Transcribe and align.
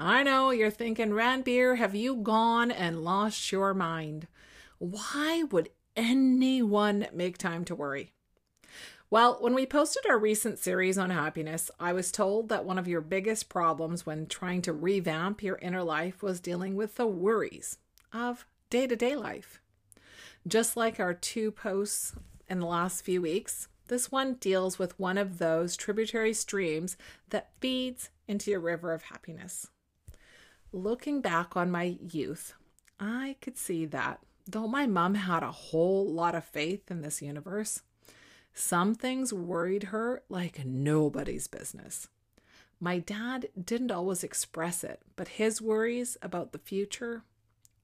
I 0.00 0.22
know 0.22 0.50
you're 0.50 0.70
thinking, 0.70 1.10
Ranbir, 1.10 1.76
have 1.76 1.92
you 1.92 2.14
gone 2.14 2.70
and 2.70 3.02
lost 3.02 3.50
your 3.50 3.74
mind? 3.74 4.28
Why 4.78 5.42
would 5.50 5.70
anyone 5.96 7.08
make 7.12 7.36
time 7.36 7.64
to 7.64 7.74
worry? 7.74 8.12
Well, 9.10 9.38
when 9.40 9.54
we 9.54 9.66
posted 9.66 10.06
our 10.08 10.18
recent 10.18 10.60
series 10.60 10.98
on 10.98 11.10
happiness, 11.10 11.68
I 11.80 11.92
was 11.92 12.12
told 12.12 12.48
that 12.48 12.64
one 12.64 12.78
of 12.78 12.86
your 12.86 13.00
biggest 13.00 13.48
problems 13.48 14.06
when 14.06 14.26
trying 14.26 14.62
to 14.62 14.72
revamp 14.72 15.42
your 15.42 15.58
inner 15.60 15.82
life 15.82 16.22
was 16.22 16.38
dealing 16.38 16.76
with 16.76 16.94
the 16.94 17.08
worries 17.08 17.78
of 18.12 18.46
day 18.70 18.86
to 18.86 18.94
day 18.94 19.16
life. 19.16 19.60
Just 20.46 20.76
like 20.76 21.00
our 21.00 21.14
two 21.14 21.50
posts 21.50 22.14
in 22.48 22.60
the 22.60 22.66
last 22.66 23.04
few 23.04 23.20
weeks, 23.20 23.66
this 23.88 24.12
one 24.12 24.34
deals 24.34 24.78
with 24.78 24.96
one 25.00 25.18
of 25.18 25.38
those 25.38 25.76
tributary 25.76 26.34
streams 26.34 26.96
that 27.30 27.50
feeds 27.58 28.10
into 28.28 28.52
your 28.52 28.60
river 28.60 28.92
of 28.92 29.02
happiness. 29.04 29.66
Looking 30.72 31.22
back 31.22 31.56
on 31.56 31.70
my 31.70 31.96
youth, 31.98 32.52
I 33.00 33.36
could 33.40 33.56
see 33.56 33.86
that 33.86 34.20
though 34.46 34.68
my 34.68 34.86
mom 34.86 35.14
had 35.14 35.42
a 35.42 35.50
whole 35.50 36.06
lot 36.06 36.34
of 36.34 36.44
faith 36.44 36.90
in 36.90 37.00
this 37.00 37.22
universe, 37.22 37.80
some 38.52 38.94
things 38.94 39.32
worried 39.32 39.84
her 39.84 40.22
like 40.28 40.66
nobody's 40.66 41.46
business. 41.46 42.08
My 42.80 42.98
dad 42.98 43.48
didn't 43.62 43.90
always 43.90 44.22
express 44.22 44.84
it, 44.84 45.00
but 45.16 45.28
his 45.28 45.62
worries 45.62 46.18
about 46.20 46.52
the 46.52 46.58
future 46.58 47.22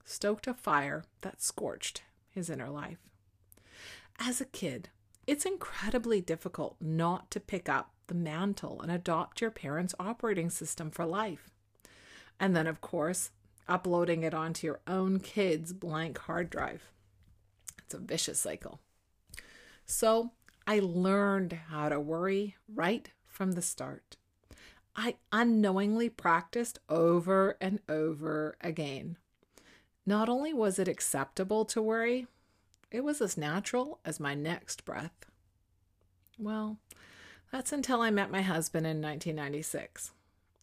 stoked 0.03 0.45
a 0.45 0.53
fire 0.53 1.05
that 1.21 1.41
scorched 1.41 2.03
his 2.29 2.51
inner 2.51 2.69
life. 2.69 2.99
As 4.19 4.39
a 4.39 4.45
kid, 4.45 4.89
it's 5.25 5.45
incredibly 5.45 6.21
difficult 6.21 6.75
not 6.79 7.31
to 7.31 7.39
pick 7.39 7.67
up 7.67 7.91
the 8.05 8.13
mantle 8.13 8.79
and 8.79 8.91
adopt 8.91 9.41
your 9.41 9.49
parents' 9.49 9.95
operating 9.99 10.51
system 10.51 10.91
for 10.91 11.05
life. 11.05 11.49
And 12.39 12.55
then, 12.55 12.67
of 12.67 12.81
course, 12.81 13.31
uploading 13.67 14.23
it 14.23 14.33
onto 14.33 14.67
your 14.67 14.79
own 14.87 15.19
kid's 15.19 15.73
blank 15.73 16.17
hard 16.19 16.49
drive. 16.49 16.83
It's 17.79 17.93
a 17.93 17.99
vicious 17.99 18.39
cycle. 18.39 18.79
So 19.85 20.31
I 20.67 20.79
learned 20.79 21.53
how 21.69 21.89
to 21.89 21.99
worry 21.99 22.55
right 22.73 23.09
from 23.27 23.53
the 23.53 23.61
start. 23.61 24.17
I 24.95 25.15
unknowingly 25.31 26.09
practiced 26.09 26.79
over 26.89 27.57
and 27.59 27.79
over 27.89 28.55
again. 28.61 29.17
Not 30.05 30.29
only 30.29 30.53
was 30.53 30.79
it 30.79 30.87
acceptable 30.87 31.65
to 31.65 31.81
worry, 31.81 32.27
it 32.91 33.03
was 33.03 33.21
as 33.21 33.37
natural 33.37 33.99
as 34.05 34.19
my 34.19 34.35
next 34.35 34.85
breath. 34.85 35.25
Well, 36.39 36.77
that's 37.51 37.73
until 37.73 38.01
I 38.01 38.09
met 38.09 38.31
my 38.31 38.41
husband 38.41 38.85
in 38.85 39.01
1996. 39.01 40.11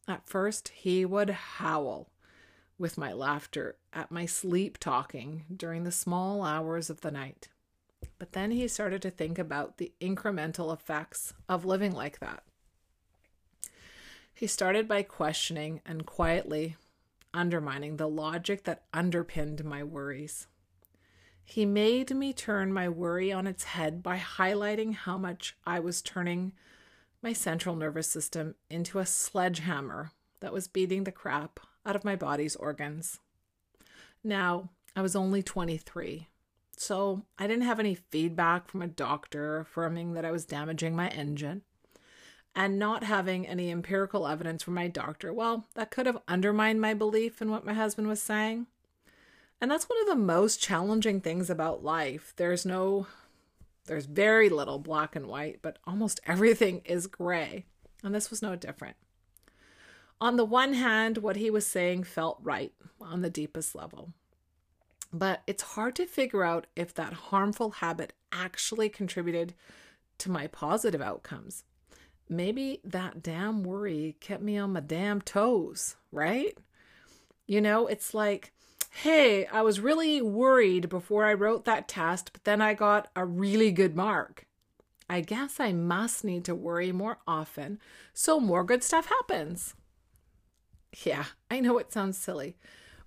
At 0.08 0.28
first, 0.28 0.68
he 0.68 1.04
would 1.04 1.30
howl 1.30 2.10
with 2.78 2.98
my 2.98 3.12
laughter 3.12 3.76
at 3.92 4.10
my 4.10 4.26
sleep 4.26 4.78
talking 4.78 5.44
during 5.54 5.84
the 5.84 5.92
small 5.92 6.42
hours 6.42 6.90
of 6.90 7.00
the 7.00 7.10
night. 7.10 7.48
But 8.18 8.32
then 8.32 8.50
he 8.50 8.66
started 8.68 9.02
to 9.02 9.10
think 9.10 9.38
about 9.38 9.78
the 9.78 9.92
incremental 10.00 10.72
effects 10.72 11.32
of 11.48 11.64
living 11.64 11.92
like 11.92 12.18
that. 12.18 12.42
He 14.34 14.46
started 14.46 14.88
by 14.88 15.02
questioning 15.02 15.80
and 15.86 16.06
quietly 16.06 16.76
undermining 17.32 17.96
the 17.96 18.08
logic 18.08 18.64
that 18.64 18.84
underpinned 18.92 19.64
my 19.64 19.84
worries. 19.84 20.48
He 21.44 21.64
made 21.64 22.10
me 22.10 22.32
turn 22.32 22.72
my 22.72 22.88
worry 22.88 23.32
on 23.32 23.46
its 23.46 23.64
head 23.64 24.02
by 24.02 24.18
highlighting 24.18 24.94
how 24.94 25.18
much 25.18 25.56
I 25.66 25.80
was 25.80 26.02
turning 26.02 26.52
my 27.22 27.32
central 27.32 27.76
nervous 27.76 28.08
system 28.08 28.56
into 28.68 28.98
a 28.98 29.06
sledgehammer 29.06 30.10
that 30.40 30.52
was 30.52 30.68
beating 30.68 31.04
the 31.04 31.12
crap 31.12 31.60
out 31.86 31.96
of 31.96 32.04
my 32.04 32.16
body's 32.16 32.56
organs. 32.56 33.20
Now, 34.24 34.70
I 34.94 35.02
was 35.02 35.16
only 35.16 35.42
23, 35.42 36.28
so 36.76 37.22
I 37.38 37.46
didn't 37.46 37.64
have 37.64 37.80
any 37.80 37.94
feedback 37.94 38.68
from 38.68 38.82
a 38.82 38.88
doctor 38.88 39.58
affirming 39.58 40.14
that 40.14 40.24
I 40.24 40.30
was 40.30 40.44
damaging 40.44 40.96
my 40.96 41.08
engine. 41.08 41.62
And 42.54 42.78
not 42.78 43.04
having 43.04 43.46
any 43.46 43.70
empirical 43.70 44.28
evidence 44.28 44.62
from 44.62 44.74
my 44.74 44.86
doctor, 44.86 45.32
well, 45.32 45.68
that 45.74 45.90
could 45.90 46.04
have 46.04 46.20
undermined 46.28 46.82
my 46.82 46.92
belief 46.92 47.40
in 47.40 47.50
what 47.50 47.64
my 47.64 47.72
husband 47.72 48.08
was 48.08 48.20
saying. 48.20 48.66
And 49.58 49.70
that's 49.70 49.88
one 49.88 49.98
of 50.02 50.06
the 50.06 50.16
most 50.16 50.60
challenging 50.60 51.22
things 51.22 51.48
about 51.48 51.82
life. 51.82 52.34
There's 52.36 52.66
no 52.66 53.06
there's 53.92 54.06
very 54.06 54.48
little 54.48 54.78
black 54.78 55.14
and 55.14 55.26
white, 55.26 55.58
but 55.60 55.78
almost 55.86 56.18
everything 56.26 56.80
is 56.86 57.06
gray. 57.06 57.66
And 58.02 58.14
this 58.14 58.30
was 58.30 58.40
no 58.40 58.56
different. 58.56 58.96
On 60.18 60.36
the 60.36 60.46
one 60.46 60.72
hand, 60.72 61.18
what 61.18 61.36
he 61.36 61.50
was 61.50 61.66
saying 61.66 62.04
felt 62.04 62.38
right 62.42 62.72
on 63.02 63.20
the 63.20 63.28
deepest 63.28 63.74
level. 63.74 64.14
But 65.12 65.42
it's 65.46 65.62
hard 65.62 65.94
to 65.96 66.06
figure 66.06 66.42
out 66.42 66.68
if 66.74 66.94
that 66.94 67.12
harmful 67.12 67.70
habit 67.70 68.14
actually 68.32 68.88
contributed 68.88 69.52
to 70.18 70.30
my 70.30 70.46
positive 70.46 71.02
outcomes. 71.02 71.64
Maybe 72.30 72.80
that 72.84 73.22
damn 73.22 73.62
worry 73.62 74.16
kept 74.20 74.42
me 74.42 74.56
on 74.56 74.72
my 74.72 74.80
damn 74.80 75.20
toes, 75.20 75.96
right? 76.10 76.56
You 77.46 77.60
know, 77.60 77.88
it's 77.88 78.14
like 78.14 78.54
hey, 78.94 79.46
I 79.46 79.62
was 79.62 79.80
really 79.80 80.20
worried 80.20 80.88
before 80.88 81.24
I 81.24 81.32
wrote 81.32 81.64
that 81.64 81.88
test, 81.88 82.32
but 82.32 82.44
then 82.44 82.60
I 82.60 82.74
got 82.74 83.08
a 83.16 83.24
really 83.24 83.72
good 83.72 83.96
mark. 83.96 84.46
I 85.08 85.22
guess 85.22 85.58
I 85.58 85.72
must 85.72 86.24
need 86.24 86.44
to 86.44 86.54
worry 86.54 86.92
more 86.92 87.18
often 87.26 87.80
so 88.12 88.38
more 88.38 88.64
good 88.64 88.82
stuff 88.82 89.06
happens. 89.06 89.74
Yeah, 91.04 91.24
I 91.50 91.60
know 91.60 91.78
it 91.78 91.92
sounds 91.92 92.18
silly, 92.18 92.56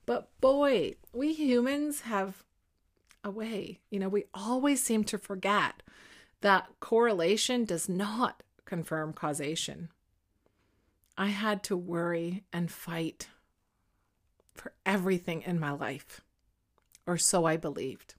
but 0.05 0.29
boy, 0.41 0.95
we 1.13 1.33
humans 1.33 2.01
have 2.01 2.43
a 3.23 3.29
way. 3.29 3.79
You 3.89 3.99
know, 3.99 4.09
we 4.09 4.25
always 4.33 4.83
seem 4.83 5.03
to 5.05 5.17
forget 5.17 5.83
that 6.41 6.67
correlation 6.79 7.63
does 7.63 7.87
not 7.87 8.43
confirm 8.65 9.13
causation. 9.13 9.89
I 11.17 11.27
had 11.27 11.63
to 11.63 11.77
worry 11.77 12.43
and 12.51 12.71
fight 12.71 13.29
everything 14.95 15.41
in 15.41 15.59
my 15.59 15.71
life. 15.71 16.21
Or 17.05 17.17
so 17.17 17.43
I 17.43 17.57
believed. 17.57 18.15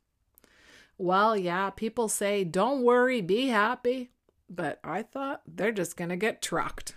Well, 0.99 1.35
yeah, 1.35 1.71
people 1.71 2.11
say, 2.11 2.45
don't 2.45 2.83
worry, 2.83 3.23
be 3.23 3.47
happy. 3.47 4.11
But 4.51 4.79
I 4.85 5.03
thought 5.03 5.41
they're 5.47 5.73
just 5.73 5.97
going 5.97 6.11
to 6.11 6.17
get 6.17 6.43
trucked. 6.43 6.97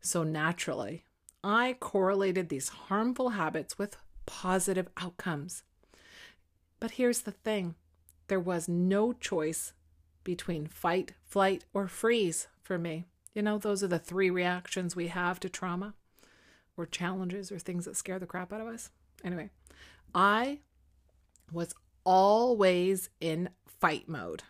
So 0.00 0.24
naturally, 0.24 1.04
I 1.44 1.76
correlated 1.78 2.48
these 2.48 2.68
harmful 2.68 3.30
habits 3.30 3.78
with 3.78 3.96
positive 4.26 4.88
outcomes. 4.96 5.62
But 6.80 6.92
here's 6.92 7.22
the 7.22 7.30
thing 7.30 7.76
there 8.26 8.40
was 8.40 8.68
no 8.68 9.12
choice 9.12 9.72
between 10.24 10.66
fight, 10.66 11.12
flight, 11.22 11.64
or 11.72 11.86
freeze 11.86 12.48
for 12.60 12.76
me. 12.76 13.04
You 13.34 13.42
know, 13.42 13.56
those 13.56 13.84
are 13.84 13.88
the 13.88 13.98
three 14.00 14.30
reactions 14.30 14.96
we 14.96 15.08
have 15.08 15.38
to 15.40 15.48
trauma 15.48 15.94
or 16.76 16.86
challenges 16.86 17.52
or 17.52 17.58
things 17.58 17.84
that 17.84 17.96
scare 17.96 18.18
the 18.18 18.26
crap 18.26 18.52
out 18.52 18.60
of 18.60 18.66
us. 18.66 18.90
Anyway, 19.24 19.50
I 20.14 20.60
was 21.52 21.74
always 22.04 23.08
in 23.20 23.50
fight 23.66 24.08
mode. 24.08 24.42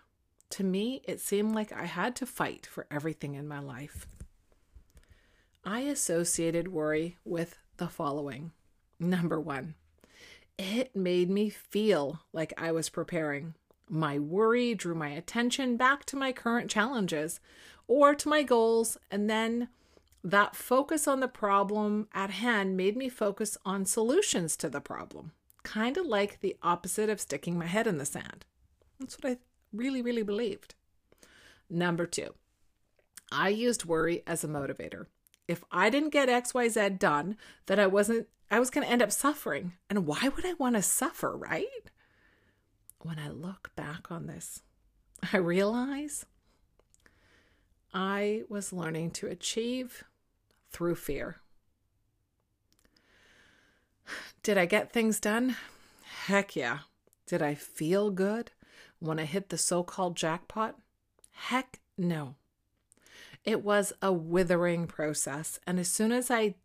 To 0.51 0.65
me, 0.65 1.03
it 1.05 1.21
seemed 1.21 1.55
like 1.55 1.73
I 1.73 1.87
had 1.87 2.15
to 2.17 2.27
fight 2.27 2.67
for 2.67 2.87
everything 2.91 3.35
in 3.35 3.49
my 3.49 3.59
life. 3.59 4.07
I 5.65 5.81
associated 5.81 6.69
worry 6.69 7.17
with 7.25 7.59
the 7.79 7.89
following. 7.89 8.53
Number 9.01 9.41
one, 9.41 9.75
it 10.59 10.95
made 10.95 11.31
me 11.31 11.51
feel 11.51 12.21
like 12.33 12.53
I 12.57 12.71
was 12.71 12.89
preparing. 12.89 13.55
My 13.89 14.19
worry 14.19 14.75
drew 14.75 14.95
my 14.95 15.09
attention 15.09 15.77
back 15.77 16.05
to 16.07 16.17
my 16.17 16.33
current 16.33 16.71
challenges 16.71 17.41
or 17.89 18.15
to 18.15 18.29
my 18.29 18.43
goals, 18.43 18.97
and 19.11 19.29
then 19.29 19.69
that 20.25 20.57
focus 20.57 21.07
on 21.07 21.21
the 21.21 21.29
problem 21.29 22.09
at 22.15 22.31
hand 22.31 22.77
made 22.77 22.97
me 22.97 23.11
focus 23.11 23.59
on 23.65 23.85
solutions 23.85 24.57
to 24.57 24.71
the 24.71 24.81
problem, 24.81 25.33
kind 25.63 25.99
of 25.99 26.07
like 26.07 26.41
the 26.41 26.57
opposite 26.63 27.11
of 27.11 27.21
sticking 27.21 27.59
my 27.59 27.67
head 27.67 27.87
in 27.87 27.99
the 27.99 28.07
sand. 28.07 28.47
That's 28.99 29.17
what 29.19 29.33
I 29.33 29.37
really, 29.71 30.01
really 30.01 30.23
believed. 30.23 30.75
Number 31.69 32.07
two, 32.07 32.35
I 33.31 33.51
used 33.51 33.85
worry 33.85 34.23
as 34.27 34.43
a 34.43 34.49
motivator. 34.49 35.07
if 35.47 35.65
I 35.71 35.91
didn't 35.91 36.11
get 36.11 36.29
XYZ 36.29 36.99
done, 36.99 37.37
that 37.67 37.79
I 37.79 37.87
wasn't, 37.87 38.29
I 38.51 38.59
was 38.59 38.71
going 38.71 38.87
to 38.87 38.93
end 38.93 39.03
up 39.03 39.13
suffering. 39.13 39.73
And 39.91 40.07
why 40.07 40.31
would 40.35 40.47
I 40.47 40.55
want 40.55 40.77
to 40.77 40.83
suffer, 40.83 41.37
right? 41.37 41.91
When 43.01 43.19
I 43.19 43.29
look 43.29 43.71
back 43.77 44.11
on 44.11 44.27
this, 44.27 44.63
I 45.33 45.37
realize 45.37 46.25
I 47.93 48.43
was 48.49 48.73
learning 48.73 49.11
to 49.13 49.27
achieve 49.27 50.05
through 50.75 50.97
fear. 50.97 51.37
Did 54.43 54.59
I 54.59 54.67
get 54.67 54.93
things 54.93 55.21
done? 55.21 55.57
Heck 56.27 56.55
yeah. 56.55 56.81
Did 57.27 57.41
I 57.41 57.55
feel 57.55 58.11
good 58.11 58.51
when 58.99 59.19
I 59.19 59.25
hit 59.25 59.49
the 59.49 59.57
so 59.57 59.83
called 59.83 60.17
jackpot? 60.17 60.77
Heck 61.31 61.81
no. 61.97 62.35
It 63.45 63.63
was 63.63 63.93
a 64.03 64.13
withering 64.13 64.87
process. 64.87 65.59
And 65.67 65.79
as 65.79 65.89
soon 65.89 66.13
as 66.13 66.31
I 66.31 66.57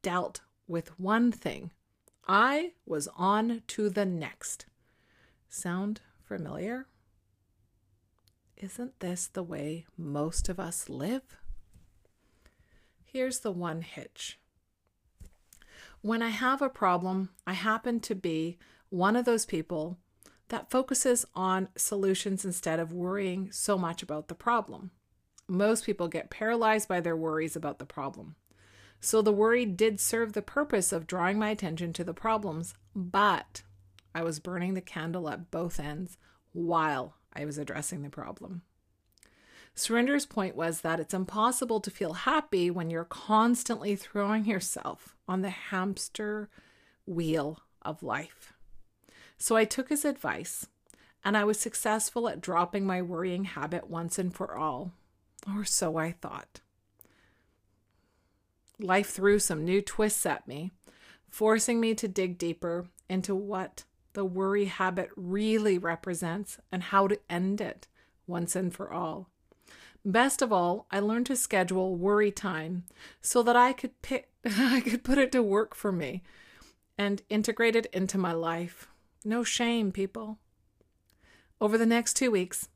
dealt 0.00 0.40
with 0.66 0.98
one 0.98 1.32
thing, 1.32 1.72
I 2.26 2.72
was 2.86 3.08
on 3.16 3.62
to 3.68 3.90
the 3.90 4.06
next. 4.06 4.66
Sound 5.48 6.00
familiar? 6.22 6.86
Isn't 8.56 9.00
this 9.00 9.26
the 9.26 9.42
way 9.42 9.84
most 9.96 10.48
of 10.48 10.58
us 10.60 10.88
live? 10.88 11.36
Here's 13.10 13.40
the 13.40 13.52
one 13.52 13.82
hitch. 13.82 14.38
When 16.00 16.22
I 16.22 16.28
have 16.28 16.62
a 16.62 16.68
problem, 16.68 17.30
I 17.46 17.54
happen 17.54 18.00
to 18.00 18.14
be 18.14 18.58
one 18.88 19.16
of 19.16 19.24
those 19.24 19.46
people 19.46 19.98
that 20.48 20.70
focuses 20.70 21.26
on 21.34 21.68
solutions 21.76 22.44
instead 22.44 22.78
of 22.78 22.92
worrying 22.92 23.50
so 23.50 23.76
much 23.76 24.02
about 24.02 24.28
the 24.28 24.34
problem 24.34 24.92
most 25.48 25.86
people 25.86 26.08
get 26.08 26.30
paralyzed 26.30 26.88
by 26.88 27.00
their 27.00 27.16
worries 27.16 27.56
about 27.56 27.78
the 27.78 27.86
problem. 27.86 28.36
So 29.00 29.22
the 29.22 29.32
worry 29.32 29.64
did 29.64 30.00
serve 30.00 30.32
the 30.32 30.42
purpose 30.42 30.92
of 30.92 31.06
drawing 31.06 31.38
my 31.38 31.48
attention 31.50 31.92
to 31.94 32.04
the 32.04 32.14
problems, 32.14 32.74
but 32.94 33.62
I 34.14 34.22
was 34.22 34.40
burning 34.40 34.74
the 34.74 34.80
candle 34.80 35.28
at 35.30 35.50
both 35.50 35.80
ends 35.80 36.18
while 36.52 37.14
I 37.32 37.44
was 37.44 37.58
addressing 37.58 38.02
the 38.02 38.10
problem. 38.10 38.62
Surinder's 39.78 40.26
point 40.26 40.56
was 40.56 40.80
that 40.80 40.98
it's 40.98 41.14
impossible 41.14 41.78
to 41.80 41.90
feel 41.90 42.12
happy 42.12 42.68
when 42.68 42.90
you're 42.90 43.04
constantly 43.04 43.94
throwing 43.94 44.44
yourself 44.44 45.14
on 45.28 45.42
the 45.42 45.50
hamster 45.50 46.50
wheel 47.06 47.60
of 47.82 48.02
life. 48.02 48.52
So 49.38 49.54
I 49.54 49.64
took 49.64 49.88
his 49.88 50.04
advice 50.04 50.66
and 51.24 51.36
I 51.36 51.44
was 51.44 51.60
successful 51.60 52.28
at 52.28 52.40
dropping 52.40 52.86
my 52.86 53.00
worrying 53.00 53.44
habit 53.44 53.88
once 53.88 54.18
and 54.18 54.34
for 54.34 54.56
all. 54.56 54.90
Or 55.46 55.64
so 55.64 55.96
I 55.96 56.10
thought. 56.10 56.60
Life 58.80 59.10
threw 59.10 59.38
some 59.38 59.64
new 59.64 59.80
twists 59.80 60.26
at 60.26 60.48
me, 60.48 60.72
forcing 61.28 61.78
me 61.78 61.94
to 61.94 62.08
dig 62.08 62.36
deeper 62.36 62.86
into 63.08 63.32
what 63.32 63.84
the 64.14 64.24
worry 64.24 64.64
habit 64.64 65.10
really 65.14 65.78
represents 65.78 66.58
and 66.72 66.82
how 66.82 67.06
to 67.06 67.20
end 67.30 67.60
it 67.60 67.86
once 68.26 68.56
and 68.56 68.74
for 68.74 68.92
all. 68.92 69.30
Best 70.10 70.40
of 70.42 70.52
all, 70.52 70.86
I 70.90 71.00
learned 71.00 71.26
to 71.26 71.36
schedule 71.36 71.96
worry 71.96 72.30
time 72.30 72.84
so 73.20 73.42
that 73.42 73.56
I 73.56 73.72
could 73.72 74.00
pick, 74.02 74.30
I 74.44 74.80
could 74.80 75.04
put 75.04 75.18
it 75.18 75.30
to 75.32 75.42
work 75.42 75.74
for 75.74 75.92
me 75.92 76.22
and 76.96 77.22
integrate 77.28 77.76
it 77.76 77.86
into 77.92 78.18
my 78.18 78.32
life. 78.32 78.88
No 79.24 79.44
shame, 79.44 79.92
people. 79.92 80.38
Over 81.60 81.76
the 81.76 81.86
next 81.86 82.14
2 82.14 82.30
weeks, 82.30 82.68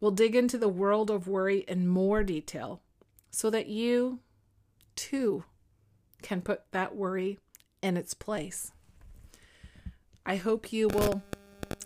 We'll 0.00 0.10
dig 0.12 0.36
into 0.36 0.58
the 0.58 0.68
world 0.68 1.10
of 1.10 1.26
worry 1.26 1.64
in 1.66 1.88
more 1.88 2.22
detail 2.22 2.80
so 3.30 3.50
that 3.50 3.66
you, 3.66 4.20
too, 4.94 5.44
can 6.22 6.40
put 6.40 6.70
that 6.70 6.94
worry 6.94 7.38
in 7.82 7.96
its 7.96 8.14
place. 8.14 8.72
I 10.24 10.36
hope 10.36 10.72
you 10.72 10.88
will 10.88 11.22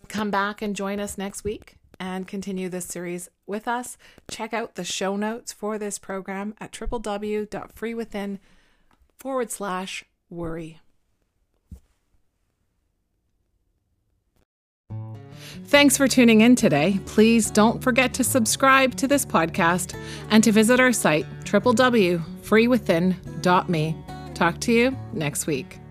come 0.08 0.30
back 0.30 0.60
and 0.60 0.76
join 0.76 1.00
us 1.00 1.16
next 1.16 1.42
week 1.42 1.76
and 2.02 2.26
continue 2.26 2.68
this 2.68 2.86
series 2.86 3.30
with 3.46 3.68
us. 3.68 3.96
Check 4.28 4.52
out 4.52 4.74
the 4.74 4.82
show 4.82 5.14
notes 5.14 5.52
for 5.52 5.78
this 5.78 6.00
program 6.00 6.52
at 6.60 6.72
www.freewithin 6.72 8.38
forward 9.16 9.52
slash 9.52 10.04
worry. 10.28 10.80
Thanks 15.66 15.96
for 15.96 16.08
tuning 16.08 16.40
in 16.40 16.56
today. 16.56 16.98
Please 17.06 17.52
don't 17.52 17.80
forget 17.80 18.12
to 18.14 18.24
subscribe 18.24 18.96
to 18.96 19.06
this 19.06 19.24
podcast 19.24 19.96
and 20.30 20.42
to 20.42 20.50
visit 20.50 20.80
our 20.80 20.92
site, 20.92 21.24
www.freewithin.me. 21.44 23.96
Talk 24.34 24.60
to 24.60 24.72
you 24.72 24.96
next 25.12 25.46
week. 25.46 25.81